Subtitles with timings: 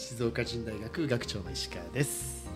[0.00, 2.48] 静岡人大学学長の石川です。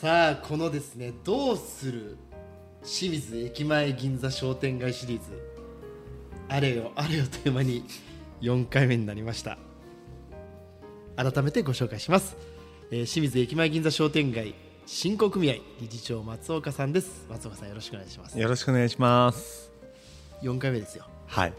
[0.00, 2.16] さあこのですねどうする
[2.84, 5.24] 清水駅前銀座商店街シリーズ。
[6.48, 7.84] あれよあれよテーマに
[8.40, 9.58] 4回目になりました。
[11.14, 12.36] 改めてご紹介します、
[12.90, 14.54] えー清水駅前銀座商店街
[14.86, 17.26] 振興組合理事長松岡さんです。
[17.30, 18.36] 松岡さんよろしくお願いします。
[18.36, 19.70] よろしくお願いします。
[20.42, 21.06] 4回目ですよ。
[21.28, 21.52] はい。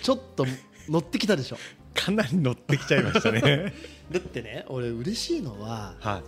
[0.00, 0.46] ちょっと
[0.88, 1.56] 乗ってきたでしょ
[2.08, 3.72] かなり乗ってきちゃいましたね。
[4.10, 6.22] だってね俺嬉しいのはは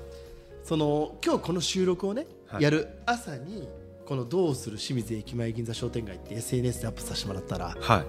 [0.63, 3.69] その今日この収録をね、はいやる朝に
[4.05, 7.81] この「どうする清水駅前銀座商店街」って SNS でアップさせてもらったらい。
[7.81, 8.07] はい。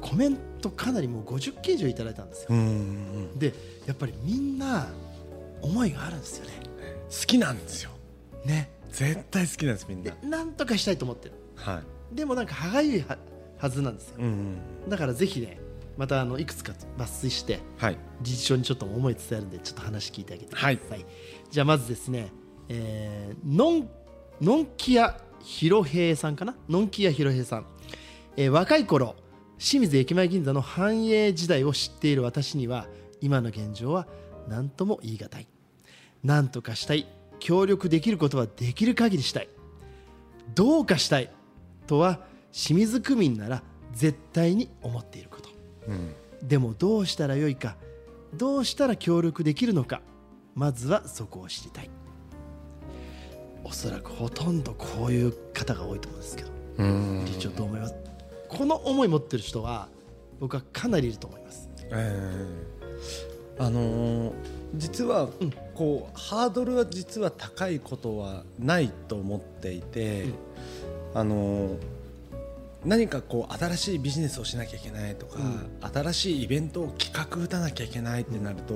[0.00, 3.38] コメントかなりもう50件以上いただいたんですようーん。
[3.38, 3.52] で
[3.86, 4.88] やっぱりみんな
[5.62, 6.52] 思いがあるんですよね
[7.08, 7.90] 好きなんですよ。
[8.44, 10.38] ね絶対好きなんですみんでな。
[10.38, 13.18] なんとかしたいと思ってるはでもなんか歯がゆいは
[13.58, 14.22] はずなんですよい。
[14.22, 14.56] うん。
[14.88, 15.58] だからぜひね
[15.96, 17.98] またあのいくつか抜粋してはい。
[18.22, 21.06] 理事長にちょっと思い伝えるんでちょっと話聞いてあげてください、はい。
[21.50, 22.32] じゃあまずですね、
[22.68, 23.88] えー、のん
[24.40, 26.54] のんきやひろへいさんかな？
[26.68, 27.66] のんきやひろへいさん、
[28.36, 29.16] えー若い頃
[29.58, 32.86] 清水駅前銀座の繁栄時代を知っている私には
[33.22, 34.06] 今の現状は
[34.48, 35.48] 何とも言い難い。
[36.22, 37.06] 何とかしたい。
[37.38, 39.48] 協力できることはできる限りしたい。
[40.54, 41.30] どうかしたい
[41.86, 42.20] とは
[42.52, 45.45] 清水区民なら絶対に思っていること。
[45.45, 45.45] うん。
[46.42, 47.76] でもどうしたらよいか
[48.34, 50.02] どうしたら協力できるのか
[50.54, 51.90] まずはそこを知りたい。
[53.62, 56.50] おそらくほとんどこういう方が多いと思うんですけど。
[56.78, 57.24] うん。
[57.26, 57.94] 理事長どう思います。
[58.48, 59.88] この思い持ってる人は
[60.40, 61.68] 僕はかなりいると思います。
[61.90, 64.32] えーあのー
[64.74, 65.52] 実は、うん。
[65.74, 70.34] こうハードルは実は高いことはないと思っていて、うん。
[71.14, 71.95] あのー
[72.86, 75.40] 何かこう新しいビジネスをしなきゃいけないとか、
[75.92, 78.74] 新しいイベントを企画打たなきゃいけないってなると、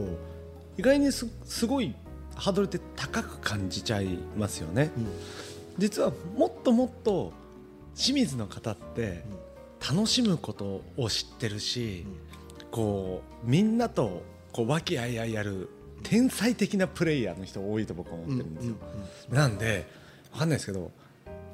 [0.76, 1.94] 意外にすすごい
[2.34, 4.90] ハードルって高く感じちゃいますよね。
[5.78, 7.32] 実はもっともっと
[7.94, 9.24] 清水の方って
[9.80, 12.04] 楽しむことを知ってるし、
[12.72, 14.22] こうみんなと
[14.52, 15.68] こう和気あいあいやる
[16.02, 18.74] 天才的なプレイヤーの人多いと僕は思ってるんですよ。
[19.30, 19.86] なんで
[20.32, 20.90] わかんないですけど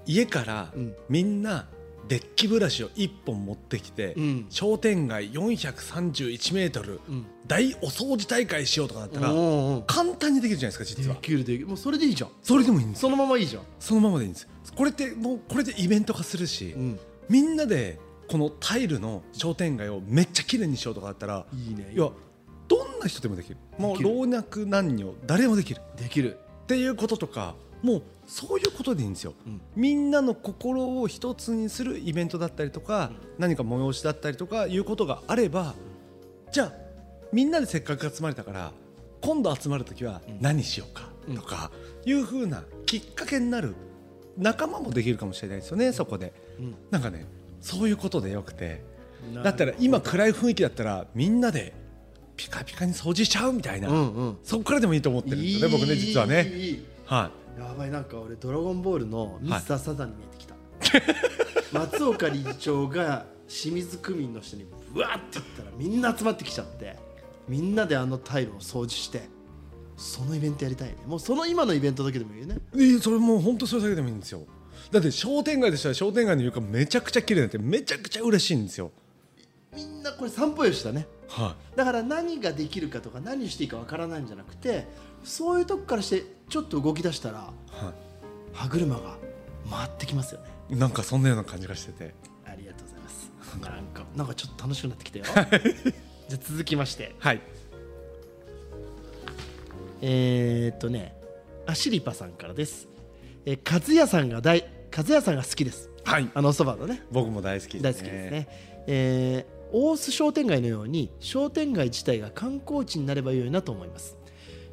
[0.07, 0.95] 家からうん。
[1.09, 1.67] みんな
[2.09, 4.47] デッキブラシを1本持ってきて、うん。
[4.51, 7.27] 商店街431メートルうん。
[7.47, 9.29] 大お掃除大会しようとかだったら、
[9.87, 11.17] 簡単にできるじゃないですか実では。
[11.17, 11.67] きるできる。
[11.67, 12.31] もうそれでいいじゃん。
[12.43, 13.03] それでもいいんです。
[13.03, 14.49] よそのままいいじゃん、そのままでいいんです。
[14.75, 21.93] これってもうこれでイベント化するし、うん、みんなでこのタイルの商店街をめっちゃ綺麗にしようとかだったらいいね。
[21.95, 22.11] いや
[22.69, 23.57] どんな人でもできる。
[23.79, 25.81] もう老若男女誰もできる。
[25.97, 27.55] できる、っていうこととか
[27.87, 29.35] もうそういうことでいいんですよ。
[29.47, 29.61] うん。
[29.77, 35.77] みんなの心を一つにするイベントだったりとか、何か催しだったりとかいうことがあれば
[36.51, 36.73] じゃあ
[37.33, 38.73] みんなでせっかく集まれたから
[39.21, 41.71] 今度集まる時は何しようかとか
[42.05, 43.77] いうふうなきっかけになる
[44.37, 46.33] 仲間もできるかもしれないですよねそこで。
[46.59, 46.75] うん。
[46.91, 47.25] なんかね
[47.61, 48.83] そういうことでよくて。
[49.33, 51.73] なだったら今暗い雰囲気だったらみんなで
[52.37, 54.39] ピカピカに掃除しちゃうみたいな、うんうん。
[54.43, 56.53] そこからでもいいと思ってるんですよね僕ね実はいね
[57.07, 60.55] はいやばいなんか俺ドラゴンボールのミスターサザンに見えてきた、
[61.73, 66.97] 松岡理事長が清水区民の人にブワーって言ったらみんな集まってきちゃって
[67.49, 69.29] みんなであのタイルを掃除して
[69.97, 70.97] そのイベントやりたいね。
[71.07, 72.59] もうその今のイベントだけでもいいよね。
[72.75, 74.43] いいそれもう本当それだけでもいいんですよ。
[74.91, 78.93] だって商店街でしたら商店街の床めちゃくちゃ綺麗になってめちゃくちゃ嬉しいんですよ。
[79.75, 84.87] みんなこれ散歩よしだねはだから何ができるかとか何していいかわからないんじゃなくて
[85.25, 87.93] そういうとこからしてちょっと動き出したらい、は
[88.53, 89.17] 歯車が
[89.71, 90.49] 回ってきますよね。
[90.71, 92.15] い、なんかそんなような感じがしてて。
[92.45, 93.33] ありがとうございます。
[93.61, 94.05] なんか。
[94.15, 95.25] なんかちょっと楽しくなってきたよ。
[96.29, 97.15] じゃあ続きまして。
[97.19, 97.41] はい。
[100.03, 101.15] えー、っとね
[101.67, 102.87] アシリパさんからです、
[103.47, 105.91] えー、和也さんが大和也さんが好きです。
[106.05, 106.31] はい。
[106.35, 107.03] あのおそばのね。
[107.11, 108.49] 僕も大好きです、ね、大好きですね、
[108.87, 114.17] えー大須商店街のように商店街自体が観光地になればよいなと思います、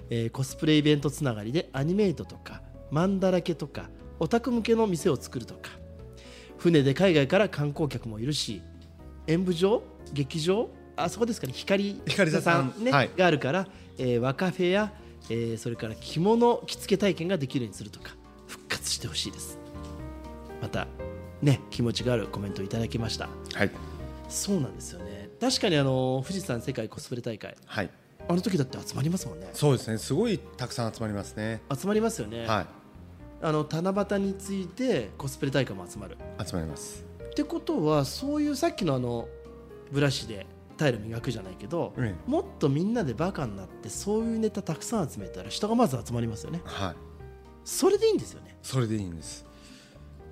[0.09, 2.61] えーコスプレイベントつながりでアニメイトとか
[2.91, 5.71] マンだらけとかオタク向けの店を作るとか
[6.57, 8.61] 船で海外から観光客もいるし
[9.27, 9.81] 演舞場
[10.13, 12.73] 劇場あそこですかね光光座さん。
[12.83, 13.09] ね、はい。
[13.17, 13.67] があるから、
[13.97, 14.93] えー、和カフェや、
[15.29, 18.15] えーそれから着物着付け体験ができるようにするとか
[18.47, 19.57] 復活してほしいです。
[20.61, 20.87] また
[21.41, 23.27] ね気持ちがあるコメントをいただきました。
[23.53, 23.71] はい
[24.33, 25.29] そうなんですよね。
[25.39, 27.55] 確かにあの富士山世界コスプレ大会。
[27.65, 27.89] はい。
[28.27, 29.49] あの時だって集まりますもんね。
[29.53, 29.97] そうですね。
[29.99, 31.61] すごいたくさん集まりますね。
[31.71, 32.65] 集まりますよね、は
[33.41, 36.17] あの七夕についてコスプレ大会も集まる。
[36.39, 37.05] い集まります。
[37.25, 39.27] ってことはそういうさっきのあの
[39.91, 40.47] ブラシで
[40.77, 42.15] タイル磨くじゃないけど、うん。
[42.25, 46.61] もっとみんなでバカになってそういうネタたくさん集めたら人がまず集まりますよね。
[46.63, 46.95] はい。
[47.65, 48.57] それでいいんですよね。
[48.63, 49.45] それでいいんです。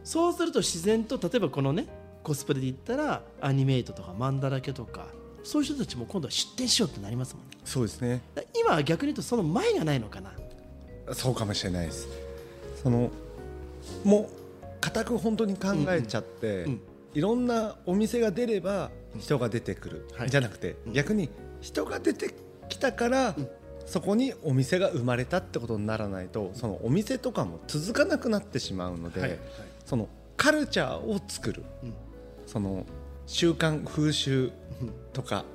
[0.03, 5.07] そうすると自然と例えばこのねコスプレで言ったらアニメイトとかマンダラケとか
[5.43, 7.57] そういう人たちも今度は出店しようってなりますもんね。
[7.65, 8.21] そうですね。
[8.59, 10.31] 今は逆に言うとその前がないのかな。
[11.13, 12.07] そうかもしれないです。
[12.83, 13.09] その
[14.03, 14.27] もう
[14.79, 16.81] 固く本当に考えちゃって、うん
[17.13, 18.89] いろんなお店が出れば
[19.19, 20.29] 人が出てくる、はい。
[20.29, 20.93] じゃなくて、うん。
[20.93, 21.29] 逆に
[21.59, 22.33] 人が出て
[22.69, 23.49] きたから、うん。
[23.85, 29.39] そこにお店が生まれたってことにならないとそのお店とかも続かなくなってしまうので、はいはい。
[29.85, 30.07] その
[30.37, 31.63] カルチャーを作る。
[31.83, 31.93] うん
[32.51, 32.85] その
[33.27, 34.51] 習慣風習
[35.13, 35.45] とか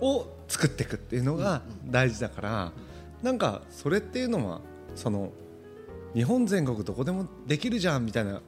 [0.00, 0.08] うん。
[0.08, 2.72] を作っていくっていうのが大事だから、
[3.22, 4.60] なんかそれっていうのは
[4.94, 5.32] その
[6.14, 8.42] 日本全国どこでもできるじゃんみたいな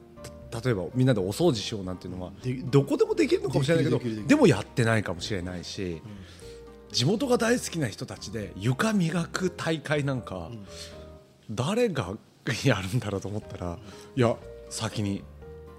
[0.51, 5.99] た例えばみんなでお掃除しようなんていうのはでどこでもできるのかもしれないけどでもやってないかもしれないし、
[6.91, 10.51] 地元が大好きな人たちで床磨く大会なんか、
[11.49, 12.15] 誰が
[12.63, 13.79] やるんだろうと思ったら
[14.15, 14.35] いや
[14.69, 15.23] 先に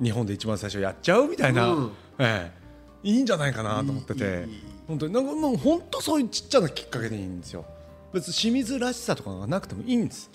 [0.02, 3.08] 日本で一番最初やっちゃうみたいな、うんええ。
[3.08, 4.48] いいんじゃないかなと思ってて。
[4.88, 5.12] 本当に。
[5.12, 7.64] なんかもう本当そういうちっちゃなきっかけでいいんですよ。
[8.12, 10.30] 別に清水らしさとかがなくてもいいんです。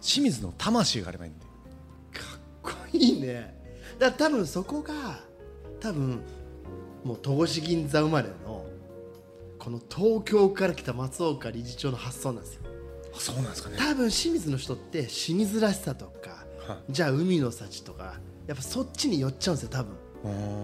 [0.00, 1.44] 清水の魂があればいいんで。
[1.44, 3.54] かっこいいね。
[3.98, 5.20] だから多分そこが
[5.80, 6.20] 多分
[7.04, 8.64] もう戸越銀座生まれの
[9.58, 12.62] この東京から来た松岡理事長の発想なんですよ。
[13.14, 13.76] あそうなんですかね。
[13.78, 19.94] 多分清水の人って清水らしさとかはじゃあ海の幸とかやっぱそっちに寄っちゃうんですよ多分。
[19.94, 19.96] い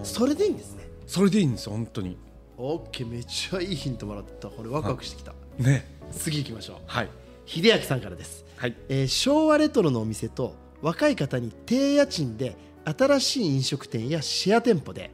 [0.03, 0.87] それでいいんですね。
[1.07, 2.17] それでいいんですよ本当に。
[2.57, 4.49] オッケーめっちゃいいヒントもらった。
[4.49, 5.33] これワクワクしてきた。
[5.57, 5.85] ね。
[6.11, 6.77] 次行きましょう。
[6.85, 7.09] はい。
[7.45, 8.45] 秀明さんからです。
[8.57, 8.75] はい。
[8.89, 12.55] えー昭和レトロのお店と若い方に低家賃で
[12.85, 15.11] 新しい飲食店やシェア店舗で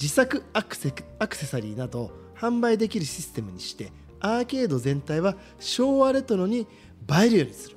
[0.00, 6.66] 自作アクセアクセサリーなど販売できるシステムにしてアーケード全体は昭和レトロに映
[7.26, 7.76] えるようにする。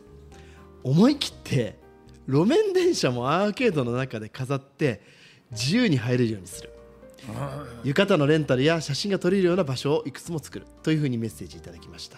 [0.83, 1.79] 思い切って
[2.27, 5.01] 路面電車もアーケードの中で飾って
[5.55, 6.69] 自由に入れるようにする。
[7.83, 12.17] 浴衣のレンタルや写真が撮れるような場所をいくつも作るというふうにメッセージいただきました。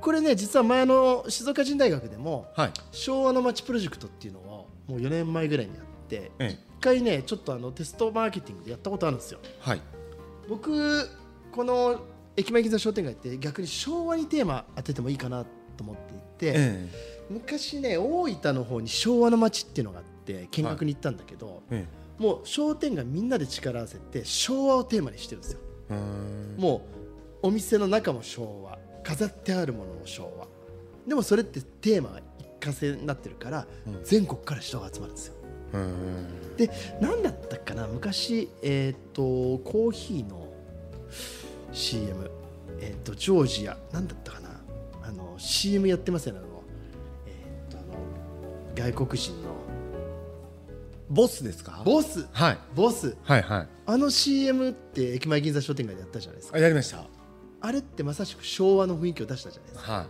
[0.00, 2.72] これね実は前の静岡人大学でもはい。
[2.92, 9.40] 昭和の街プロジェクトっていうのをもう4年前ぐらいにやってえ一回ねちょっとあのテストマーケティングでやったことあるんですよ。
[9.60, 9.80] はい。
[10.48, 11.08] 僕
[11.50, 12.02] この
[12.36, 15.44] 駅前銀座商店街って逆に昭和にテーマ当ててもいいかな
[15.76, 16.88] と思っていて、え
[17.30, 21.86] 昔ね大分の方に昭和の街っていうのがあって見学に行ったんだけど、え
[22.18, 22.22] え。
[22.22, 25.60] もう商店街みんなで力を合わせて昭和をテーマにしてるんですよ。
[26.56, 26.86] も
[27.42, 28.78] うお店の中も昭和。
[29.04, 30.48] 飾ってあるものも昭和。
[31.06, 34.00] でもそれってテーマが一過性になってるから、うん。
[34.02, 35.34] 全国から人が集まるんですよ。
[36.56, 37.86] で何だったかな？
[37.86, 39.22] 昔えっ、と
[39.58, 40.48] コーヒーの
[41.72, 42.30] CM
[42.80, 43.76] えっ、とジョージア。
[43.92, 44.48] 何だったかな？
[45.02, 46.40] あの CM やってますよね？
[46.40, 46.62] あの
[47.26, 47.30] え
[47.68, 47.98] っ、とあの
[48.74, 49.55] 外国人の
[51.08, 51.82] ボスですか？
[51.84, 52.26] ボス。
[52.32, 52.58] はい。
[52.74, 53.16] ボス。
[53.22, 53.68] はいはい。
[53.86, 56.58] あの CM って駅前銀座商店街でやったじゃないですか。
[56.58, 57.04] あやりました。
[57.60, 59.92] あれってまさしく昭和の雰囲気を出したじゃないですか。
[59.92, 60.06] はい。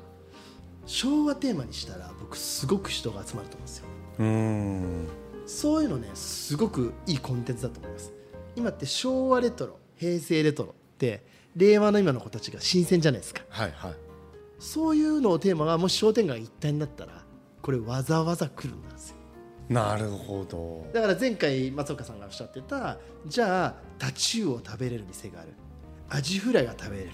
[0.86, 3.84] 昭和テーマにしたら僕すごく人が集まると思うんですよ。
[4.18, 5.08] うーん。
[5.46, 8.12] そういうのねすごくいいコンテンツだと思います。
[8.56, 11.24] 今って昭和レトロ平成レトロって
[11.56, 13.42] 令和の今の子たちが新鮮じゃないですか。
[13.48, 13.94] はいはい。
[14.58, 17.22] そういうのをテーマがもし商店街一体になったら
[17.60, 19.15] これわざわざ来るんですよ
[19.68, 20.86] なるほど。
[20.92, 25.48] だから前回松岡さんがおっしゃってたじゃあタチウオを食べれる店がある。
[26.08, 27.10] アジフライが食べれる。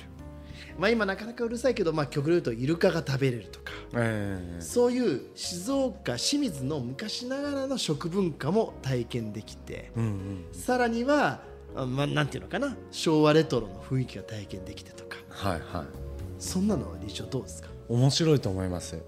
[0.78, 3.72] まあ今なかなかうるさいけど、まあ、極論言うとイルカが食べれるとか。
[3.94, 4.60] ええ。
[4.60, 9.90] そういう静岡清水の昔ながらの食文化も体験できて。
[9.96, 11.42] うんうんさらには、
[11.74, 12.76] あまあ、なんていうのかな。
[12.90, 15.16] 昭和レトロの雰囲気が体験できてとか。
[15.30, 15.86] はいはい。
[16.38, 17.68] そんなのは理事長どうですか？
[17.88, 19.02] 面白いと思います。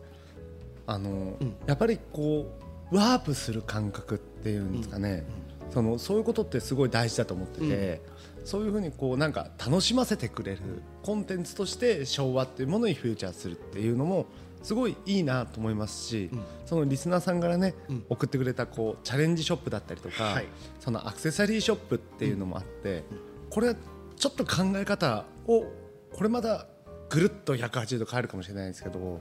[0.87, 1.57] あの、うん。
[1.67, 5.25] やっぱりこうワープする感覚っていうんですかね、
[5.71, 8.01] そのそういうことってすごい大事だと思ってて、
[8.45, 10.61] そういうふうにこうなんか楽しませてくれる
[11.03, 14.27] コンテンツとして昭和っていうものにフューチャーするっていうのも
[14.63, 16.43] すごいいいなと思いますし、うん。
[16.67, 18.05] そのリスナーさんからね、うん。
[18.09, 20.47] 送ってくれたこうチャレンジショップだったりとか、はい
[20.81, 23.05] そのアクセサリーショップっていうのもあって、
[23.51, 23.77] これは
[24.17, 25.65] ちょっと考え方を
[26.13, 26.67] これまだ
[27.11, 29.21] ぐるっと180度変えるかもしれないんですけど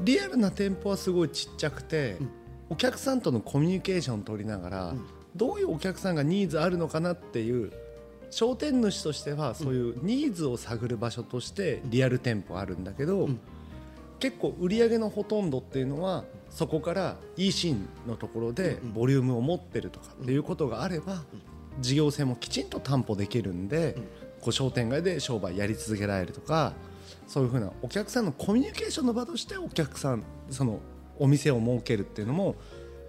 [0.00, 2.30] リアルな店舗はすごいちっちゃくて、うん、
[2.74, 7.72] お客さんとのコミュニケーションを取りながら、うん、どういうお客さんがニーズあるのかなっていう
[8.32, 13.38] 商店主としてはそういうニーズを探る場所としてリアル店舗あるんだけど、うん、
[14.18, 21.22] 結構売り上げのほとんどっていうのはそこから e シーンのところでボリュームを持ってるとかっていうことがあれば
[21.78, 23.96] 事業性もきちんと担保できるんで
[24.40, 26.72] こう商店街で商売やり続けられるとか
[27.28, 30.80] そういうふうなお客さんのコミュニケーションの場としてお客さんその
[31.18, 32.56] お店を設けるっていうのも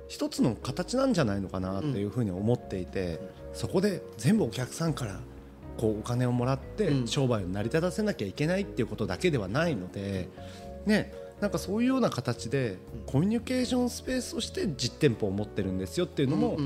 [0.08, 3.20] 一つの形なんじゃないのかなっていうふうに思っていて、
[3.54, 5.20] そこで全部お客さんから
[5.78, 10.30] こうお金をもらって商売を成り立たせなきゃいけないっていうことだけではないので、
[10.86, 16.58] ね、なんかそういうような形でコミュニケーションスペースとして実店舗を持ってるんですよっていうのも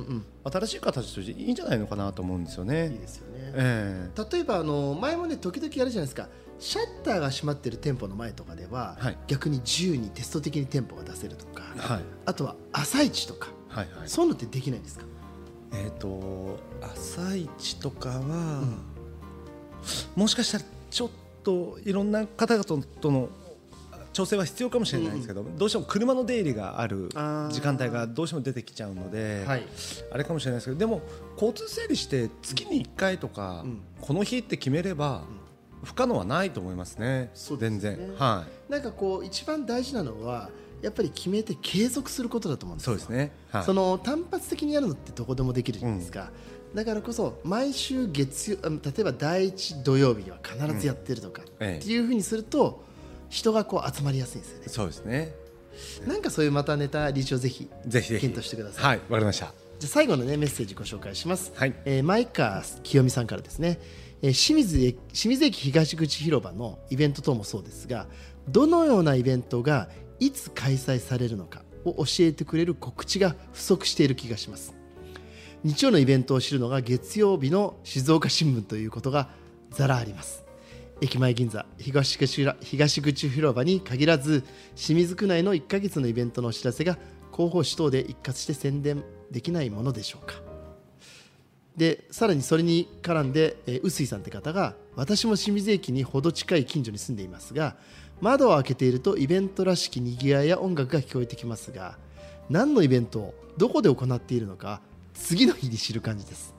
[0.44, 2.90] 新しい形としていいんじゃないのかなと思うんですよね。
[2.92, 15.06] いいですよね、えー、例えばあの前もね時々やるじゃないですかシャッターが閉まってる店舗の前とかでは、はい、逆に自由にテスト的に店舗が出せるとか、はい、あとは朝市とか、はいはい、そういうのってできないんですか？
[15.72, 18.20] えっ、ー、と朝市とかは、う
[18.66, 18.78] ん、
[20.16, 21.10] もしかしたらちょっ
[21.44, 23.30] といろんな方々との
[24.12, 27.10] 調整は必要かもしれないですけど、うん、どうしても車の出入りがある
[27.52, 29.64] 時間帯がどうしても出てきちゃうので、はい、
[30.12, 31.02] あれかもしれないですけどでも
[31.36, 35.24] 交通整理して月に1回とか、うん、この日って決めれば、
[35.84, 37.58] 不可能はないと思いますね、すね。
[37.60, 40.50] 全然、はい、なんかこう一番大事なのは
[40.82, 46.32] やっぱり決めて継続することだと思うんですそうですね、はい、その単発的にやるのってどこでもできるじゃないですか、
[46.72, 52.84] うん、だからこそ毎週月曜例えば第一土曜日には必ずやってるとか、っていうふうにすると
[53.30, 54.64] 人がこう集まりやすいんですよね。
[54.68, 55.34] そうですね。
[56.08, 58.08] なんかそういうまたネタリーチをぜひぜひ。
[58.20, 58.84] 検討してください。
[58.84, 59.54] はいわかりました。
[59.80, 61.74] じゃ最後のねメッセージご紹介します、はい。
[61.86, 68.08] えー、前川清美さんからですね、えー、清水清水駅東口広場のイベント等もそうですが
[68.50, 74.76] どのようなイベントがいつ開催されるのかを教えてくれる告知が不足している気がします。
[75.64, 79.30] 日曜のイベントを知るのが月曜日の静岡新聞ということが
[79.72, 80.46] ざらあります。
[81.02, 84.44] 駅前銀座東口東口広場に限らず
[84.76, 86.98] 清水区内の1ヶ月のイベントのお知らせが
[87.32, 90.49] 広報誌等で一括して宣伝できないものでしょうか。
[91.80, 97.78] でさらにそれに絡んで臼井さんって方が私も清水駅にほど近い近所に住んでいますが
[98.20, 101.98] 窓を開けているとイベントらしきにぎわいや音楽が聞こえてきますが
[102.50, 104.82] 何のイベントをどこで行っているのか
[105.14, 106.54] 次の日に知る感じです。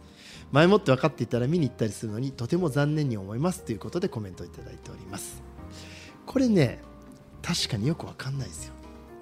[0.52, 5.42] 前もって分かっていたら見に行ったりするのにとても残念に思いますということでコメントをいただいております。
[6.26, 6.80] これね
[7.42, 8.74] 確かによく分かんないですよ、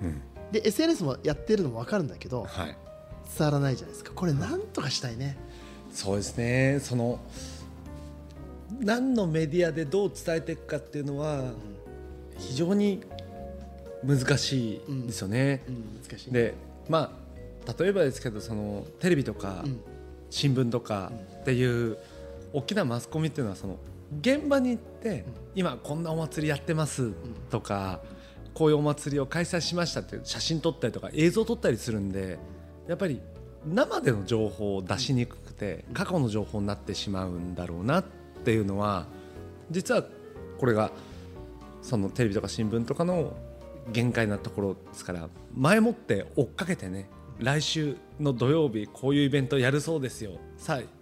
[0.02, 2.76] うん、で SNS もやってるのも分かるんだけど、はい、
[3.36, 4.12] 伝わらないじゃないですか。
[4.14, 5.38] これなんとかしたいね、
[5.98, 6.78] そうですね。
[6.80, 7.18] その
[8.78, 11.50] 何のメディアでどう伝えていくかっていうのは
[12.38, 13.02] 非常に
[14.04, 15.74] 難しいですよね、うん。
[15.74, 16.54] うん、難しいで
[16.88, 17.18] ま
[17.66, 19.64] あ例えばですけどそのテレビとか、
[20.30, 21.98] 新聞とかっていう
[22.52, 23.76] 大きなマスコミっていうのはその
[24.20, 25.24] 現場に行って
[25.56, 27.10] 今こんなお祭りやってます
[27.50, 28.02] とか
[28.54, 32.38] こういうお祭りを開催しましたって写真撮ったりとか映像撮ったりするんで
[32.86, 33.20] やっぱり
[33.66, 38.04] 生での情報を出しにくくて過去の情報になってしまうんだろうなっ
[38.44, 39.06] ていうのは
[39.70, 40.04] 実は
[40.58, 40.90] これが
[41.82, 43.34] そのテレビとか新聞とかの
[43.92, 50.32] 限界なところですから前もって追っかけてね来週の土曜日こういうイベントやるそうですよ。
[50.56, 50.98] さあ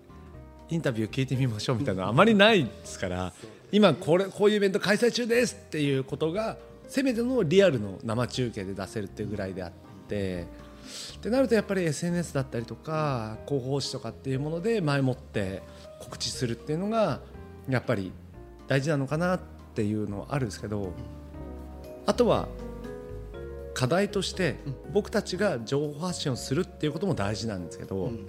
[0.69, 3.33] インタビュー聞いてみましょうみたいなのあまりないですから
[3.71, 6.57] 今これこういうイベント開催中ですっていうことが
[6.89, 9.73] せめてのリアルの生中継で出せるっていうぐらいであっ
[10.09, 10.47] て
[11.17, 15.63] ってなるとやっぱり SNS だったりとか広報誌とかっていうもので前もって
[16.01, 17.21] 告知するっていうのが
[17.69, 18.13] やっぱり
[18.69, 19.41] 大事なのかなっ
[19.75, 20.93] ていうのはあるんですけど
[22.07, 22.49] あとは
[23.75, 24.57] 課題として
[24.93, 28.27] 僕たちが情報発信をするっていうことも大事なんですけど、うん、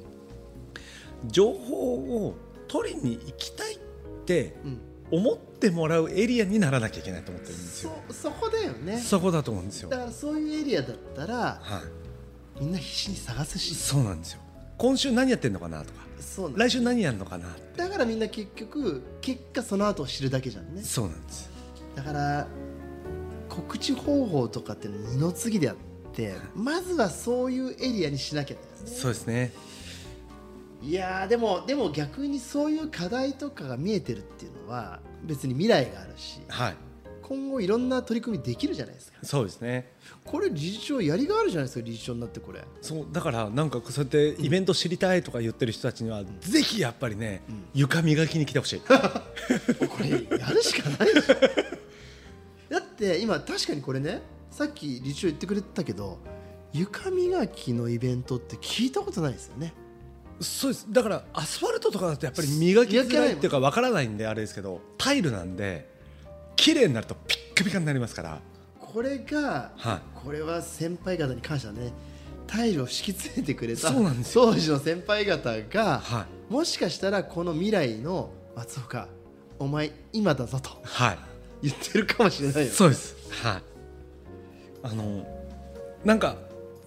[1.25, 2.35] 情報を
[2.67, 3.79] 取りに行きたいっ
[4.25, 4.57] て
[5.09, 7.91] 思ってもらうエリアにならなきゃいけないと思ってるんですよ。
[8.09, 8.97] そそこだよね。
[8.97, 9.89] そこだと思うんですよ。
[9.89, 12.06] だからそういうエリアだったら、はい、
[12.59, 13.75] みんな必死に探すし。
[13.75, 14.41] そうなんですよ。
[14.77, 16.07] 今週何やってんのかなとか。
[16.19, 20.81] そう来週何やるのかなだからみんな結局結果その後を知るだけじゃんね。
[20.83, 21.49] そうなんです。
[21.95, 22.47] だから
[23.49, 25.75] 告知方法とかって二の次であっ
[26.13, 28.61] てまずはそういうエリアにしなきゃね。
[28.85, 29.51] そうですね。
[30.83, 36.75] いやでもでも逆にそういう課題とかが見えてるっていうのは別に未来があるし、はい、
[37.27, 39.17] 今後いろんな取り組みできるじゃないですか。
[39.21, 39.91] そうですね。
[40.23, 42.63] これ理事長やりがあるじゃないですか理事長になってこれ。
[42.81, 47.41] そうだからなんかそうやってイベント知りたいとか言ってる人たちには、ぜひやっぱりね、
[47.73, 48.79] 床磨きに来てほしい。
[48.87, 48.93] こ
[49.99, 51.35] れやるしかないでしょ。
[52.69, 56.19] だって今確かにこれねさっき理事長言ってくれてたけど
[56.73, 59.73] 床磨きのイベントって聞いたことないですよね。
[60.39, 60.87] そうです。
[60.89, 65.96] だからアスファルトとかだとやっぱり磨きづらいっていうかわからないんであれですけどタイルなんで
[66.67, 68.41] 綺麗になるとピッカピカになりますから。
[68.77, 69.99] これが、はい。
[70.13, 71.93] これは先輩方に感謝ね。
[72.45, 73.89] タイルを敷き詰めてくれた
[74.33, 76.53] 当時の先輩方が、はい。
[76.53, 79.07] もしかしたらこの未来の松岡
[79.59, 81.17] お前今だぞとはい。
[81.63, 83.15] 言ってるかもしれないよそうです。
[83.41, 83.61] はい。
[84.83, 85.25] あの
[86.03, 86.35] なんか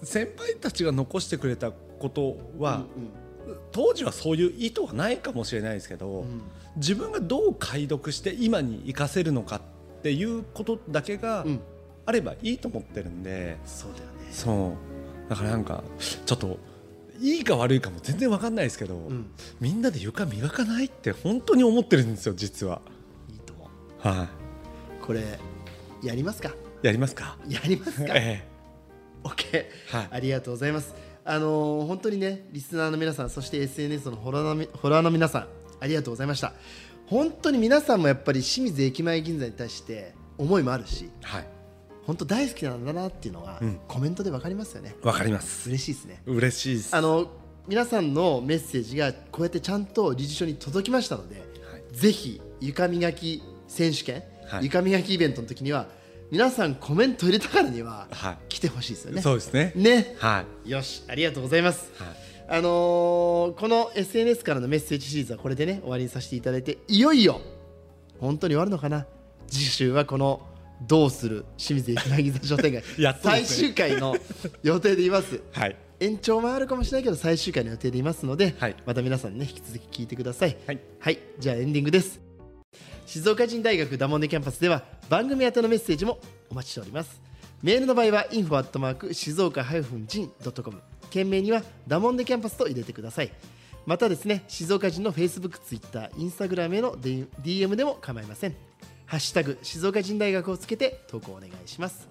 [0.03, 2.83] 先輩たちが残してくれたことは、
[3.71, 6.21] 当時はそういう意図はないかもしれないですけど、うん。
[6.21, 6.41] うん
[6.77, 9.61] 自分がどう解読して今に生かせるのかっ
[10.01, 11.59] ていうことだけがうん。
[12.03, 14.11] あればいいと思ってるんで、そうだよね。
[14.31, 14.75] そ
[15.27, 15.29] う。
[15.29, 15.83] だからなんか
[16.25, 16.57] ちょっと
[17.19, 19.29] いいか悪いかも全然わかんないですけど、うん。
[19.59, 22.81] みんなで床磨かないって本当に思ってるんですよ実は。
[23.29, 24.27] いいと思はう
[25.05, 25.21] これ
[26.03, 26.49] やりますか？
[26.81, 27.37] い、やりますか？
[27.47, 28.13] やりますか？
[28.17, 28.43] え
[29.23, 29.65] OK
[29.95, 30.07] はい。
[30.11, 30.95] ありがとうございます。
[31.23, 35.47] あのー本当にねリスナーの皆さんそして SNS のフォロワーのみフォロワーの皆さん
[35.79, 36.53] ありがとうございました
[37.11, 41.47] 本当に皆さんもやっぱり清水駅前銀座に対して思いもあるしえはい、
[42.05, 45.69] 本当大好きなんだなっていうのが、うんコメントで分かりますよねわかります。
[45.69, 46.95] 嬉しいですね嬉しいです。
[46.95, 47.29] あの
[47.67, 55.87] 皆さんのメッセージがこうやってちゃんと理事長に届きましたので、はいぜひ床磨き選手権、はい床磨きイベントの時には
[56.31, 59.21] 皆さんコメント入れたからにははい来てほしいですよね。
[59.21, 59.73] そうですね。
[59.75, 60.69] ねはい。
[60.69, 61.91] よしありがとうございます。
[61.97, 62.30] はい。
[62.53, 67.39] あのーこの SNS からのメッセージシリーズはこれでね終わりにさせていただいていよいよ
[68.19, 69.05] 本当に終わるのかな？
[69.47, 70.41] 次週はこの
[70.85, 71.45] 「どうする？
[71.57, 72.83] 清水駅前銀座商店街」
[73.23, 74.17] 最終回の
[74.63, 75.39] 予定でいます。
[75.53, 75.75] はい。
[76.01, 78.75] 延長もあるかもしれないけど最終回の予定でいますので、はい。
[78.85, 80.57] また皆さんね引き続き聞いてください。
[80.99, 81.19] はい。
[81.39, 82.19] じゃあエンディングです。
[83.05, 87.21] 静岡人大学ダモンデキャンパスでは番組宛てのメッセージもお待ちしております。
[87.63, 90.79] メールの場合は info 静岡 -jin.com
[91.11, 93.31] 件名にはダモンデキャンパスと入れてください。
[93.85, 98.55] またですね静岡人の Facebook、Twitter、Instagram への DM でも構いません。
[99.05, 102.07] ハッシュタグ静岡人大学をつけて投稿お願いします。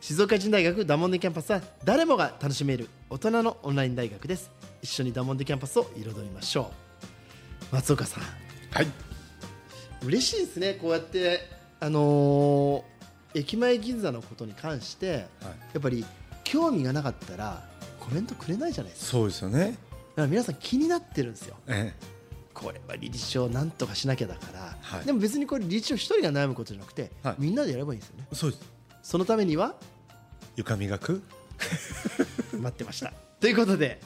[0.00, 4.50] 静岡人大学ダモンデキャンパスは誰もが楽しめる大人のオンライン大学です。
[4.82, 6.72] 一緒にダモンデキャンパスを彩りましょ
[7.72, 7.74] う。
[7.74, 8.24] 松岡さん。
[8.70, 8.86] はい。
[10.02, 10.74] 嬉しいですね。
[10.80, 11.40] こうやって
[11.80, 12.90] あのー
[13.32, 15.22] 駅前銀座のことに関してはい。
[15.22, 15.26] や
[15.78, 16.04] っぱり
[16.42, 17.62] 興味がなかったら
[18.00, 19.10] コメントくれないじゃないですか。
[19.12, 19.60] そうですよね。
[19.60, 19.76] だか
[20.16, 21.56] ら皆さん気になってるんですよ。
[21.68, 21.94] え
[22.52, 25.04] これは理事長なんとかしなきゃだから、はい。
[25.06, 27.34] でも別にこれ理事長一人が悩むことじゃなくて、はい。
[27.38, 28.26] みんなでやればいいんですよね。
[28.32, 28.34] え。
[28.34, 28.62] そうです。
[29.02, 29.74] そのためには？
[30.56, 31.22] 床磨く？
[32.58, 33.12] 待ってました。
[33.40, 34.00] ということで、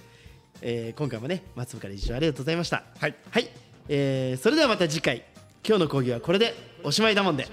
[0.61, 2.85] えー今回もね松岡理事長ありがとうございました。
[2.99, 3.15] はい。
[3.31, 3.49] はい、
[3.89, 5.25] えーそれではまた次回。
[5.67, 7.49] 今日の講義はこれでおしまいだもんで